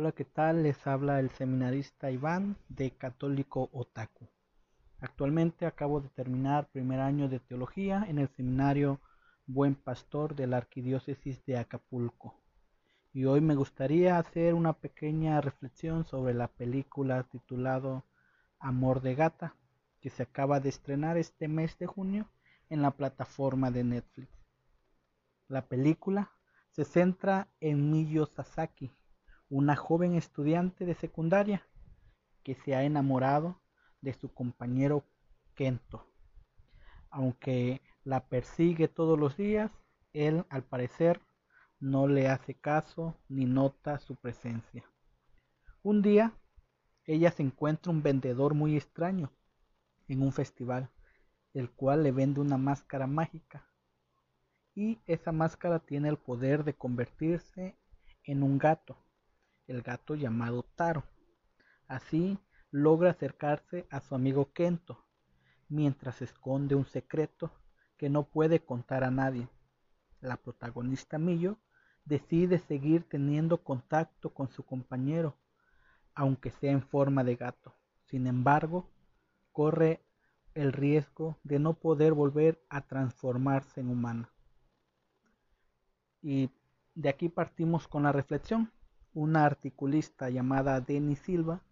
[0.00, 0.62] Hola, ¿qué tal?
[0.62, 4.28] Les habla el seminarista Iván de Católico Otaku.
[5.00, 9.00] Actualmente acabo de terminar primer año de teología en el seminario
[9.48, 12.40] Buen Pastor de la Arquidiócesis de Acapulco.
[13.12, 18.04] Y hoy me gustaría hacer una pequeña reflexión sobre la película titulado
[18.60, 19.56] Amor de Gata,
[20.00, 22.30] que se acaba de estrenar este mes de junio
[22.70, 24.30] en la plataforma de Netflix.
[25.48, 26.30] La película
[26.70, 28.92] se centra en Miyo Sasaki,
[29.50, 31.66] una joven estudiante de secundaria
[32.42, 33.60] que se ha enamorado
[34.02, 35.04] de su compañero
[35.54, 36.06] Kento.
[37.10, 39.70] Aunque la persigue todos los días,
[40.12, 41.20] él al parecer
[41.80, 44.84] no le hace caso ni nota su presencia.
[45.82, 46.34] Un día,
[47.04, 49.32] ella se encuentra un vendedor muy extraño
[50.08, 50.90] en un festival,
[51.54, 53.66] el cual le vende una máscara mágica.
[54.74, 57.78] Y esa máscara tiene el poder de convertirse
[58.24, 58.98] en un gato
[59.68, 61.04] el gato llamado Taro.
[61.86, 62.38] Así
[62.70, 65.04] logra acercarse a su amigo Kento,
[65.68, 67.52] mientras esconde un secreto
[67.96, 69.48] que no puede contar a nadie.
[70.20, 71.58] La protagonista Millo
[72.04, 75.36] decide seguir teniendo contacto con su compañero,
[76.14, 77.74] aunque sea en forma de gato.
[78.06, 78.90] Sin embargo,
[79.52, 80.02] corre
[80.54, 84.32] el riesgo de no poder volver a transformarse en humana.
[86.20, 86.50] Y
[86.94, 88.72] de aquí partimos con la reflexión
[89.14, 91.62] una articulista llamada Denis Silva,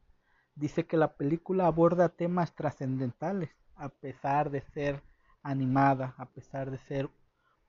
[0.55, 5.03] dice que la película aborda temas trascendentales, a pesar de ser
[5.42, 7.11] animada, a pesar de ser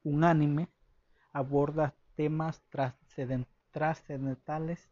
[0.03, 0.69] un anime,
[1.33, 2.61] aborda temas
[3.71, 4.89] trascendentales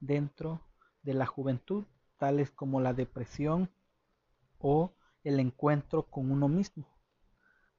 [0.00, 0.60] dentro
[1.02, 1.84] de la juventud,
[2.18, 3.70] tales como la depresión
[4.58, 4.92] o
[5.24, 6.86] el encuentro con uno mismo.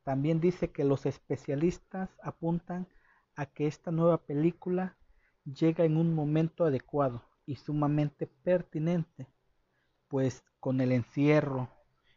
[0.04, 2.88] También dice que los especialistas apuntan
[3.36, 4.97] a que esta nueva película
[5.54, 9.28] llega en un momento adecuado y sumamente pertinente,
[10.10, 11.70] pues con el encierro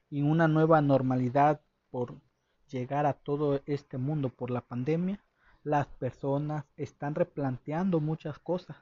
[0.09, 1.61] y una nueva normalidad
[1.91, 2.21] por
[2.69, 5.25] llegar a todo este mundo por la pandemia,
[5.63, 8.77] las personas están replanteando muchas cosas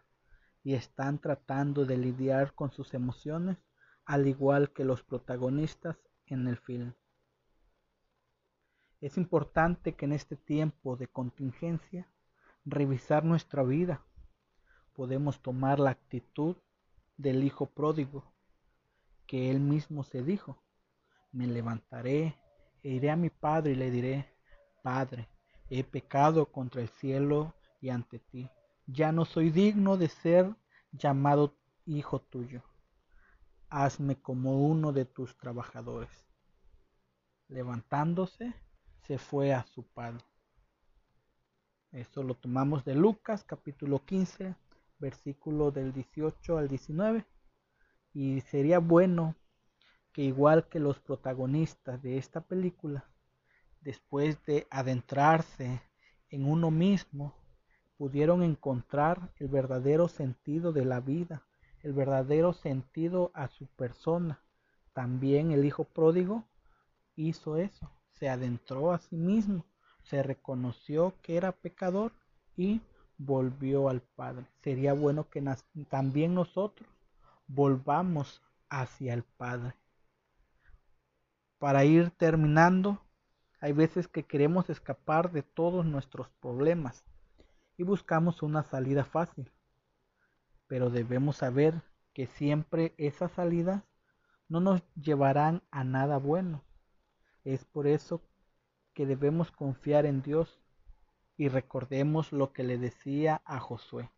[0.62, 3.58] y están tratando de lidiar con sus emociones
[4.04, 6.94] al igual que los protagonistas en el film.
[9.00, 12.10] Es importante que en este tiempo de contingencia
[12.64, 14.04] revisar nuestra vida
[14.98, 16.56] podemos tomar la actitud
[17.16, 18.24] del hijo pródigo,
[19.28, 20.60] que él mismo se dijo,
[21.30, 22.36] me levantaré
[22.82, 24.34] e iré a mi padre y le diré,
[24.82, 25.28] Padre,
[25.70, 28.50] he pecado contra el cielo y ante ti,
[28.88, 30.56] ya no soy digno de ser
[30.90, 31.54] llamado
[31.86, 32.64] hijo tuyo,
[33.68, 36.10] hazme como uno de tus trabajadores.
[37.46, 38.52] Levantándose,
[39.06, 40.24] se fue a su padre.
[41.92, 44.56] Esto lo tomamos de Lucas capítulo 15,
[44.98, 47.24] versículo del 18 al 19.
[48.14, 49.34] Y sería bueno
[50.12, 53.04] que igual que los protagonistas de esta película,
[53.80, 55.80] después de adentrarse
[56.30, 57.34] en uno mismo,
[57.96, 61.42] pudieron encontrar el verdadero sentido de la vida,
[61.82, 64.40] el verdadero sentido a su persona.
[64.92, 66.44] También el hijo pródigo
[67.16, 69.64] hizo eso, se adentró a sí mismo,
[70.02, 72.12] se reconoció que era pecador
[72.56, 72.80] y
[73.18, 74.46] volvió al Padre.
[74.62, 75.44] Sería bueno que
[75.88, 76.88] también nosotros
[77.48, 79.74] volvamos hacia el Padre.
[81.58, 83.02] Para ir terminando,
[83.60, 87.04] hay veces que queremos escapar de todos nuestros problemas
[87.76, 89.50] y buscamos una salida fácil.
[90.68, 93.82] Pero debemos saber que siempre esas salidas
[94.48, 96.62] no nos llevarán a nada bueno.
[97.44, 98.22] Es por eso
[98.94, 100.60] que debemos confiar en Dios
[101.38, 104.10] y recordemos lo que le decía a Josué.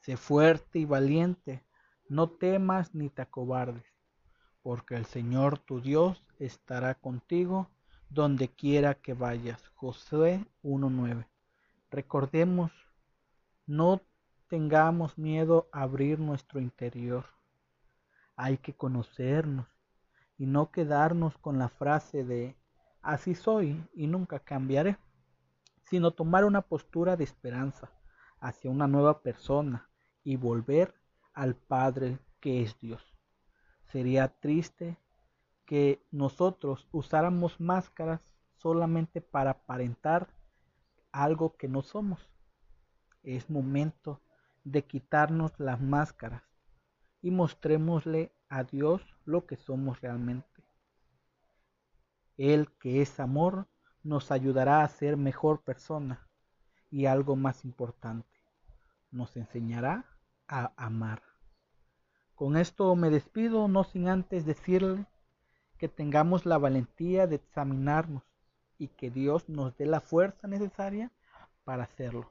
[0.00, 1.64] Sé fuerte y valiente,
[2.08, 3.86] no temas ni te acobardes,
[4.62, 7.68] porque el Señor tu Dios estará contigo
[8.10, 9.66] donde quiera que vayas.
[9.74, 11.26] Josué 1.9.
[11.90, 12.70] Recordemos,
[13.66, 14.02] no
[14.48, 17.24] tengamos miedo a abrir nuestro interior.
[18.36, 19.66] Hay que conocernos
[20.36, 22.56] y no quedarnos con la frase de
[23.00, 24.98] así soy y nunca cambiaré
[25.92, 27.90] sino tomar una postura de esperanza
[28.40, 29.90] hacia una nueva persona
[30.24, 30.94] y volver
[31.34, 33.14] al Padre que es Dios.
[33.88, 34.96] Sería triste
[35.66, 38.22] que nosotros usáramos máscaras
[38.54, 40.32] solamente para aparentar
[41.12, 42.26] algo que no somos.
[43.22, 44.22] Es momento
[44.64, 46.42] de quitarnos las máscaras
[47.20, 50.64] y mostrémosle a Dios lo que somos realmente.
[52.38, 53.66] Él que es amor
[54.02, 56.28] nos ayudará a ser mejor persona
[56.90, 58.28] y algo más importante,
[59.10, 60.04] nos enseñará
[60.48, 61.22] a amar.
[62.34, 65.06] Con esto me despido, no sin antes decirle
[65.78, 68.22] que tengamos la valentía de examinarnos
[68.78, 71.12] y que Dios nos dé la fuerza necesaria
[71.64, 72.30] para hacerlo.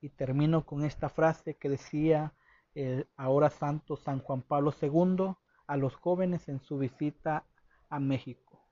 [0.00, 2.34] Y termino con esta frase que decía
[2.74, 5.34] el ahora santo San Juan Pablo II
[5.66, 7.44] a los jóvenes en su visita
[7.88, 8.66] a México.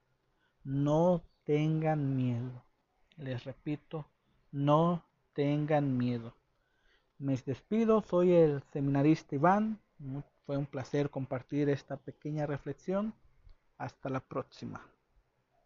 [0.64, 2.64] No tengan miedo.
[3.16, 4.06] Les repito,
[4.52, 6.34] no tengan miedo.
[7.18, 9.78] Me despido, soy el seminarista Iván.
[10.46, 13.14] Fue un placer compartir esta pequeña reflexión.
[13.76, 14.80] Hasta la próxima.